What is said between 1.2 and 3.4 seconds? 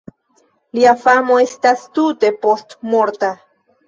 estas tute postmorta.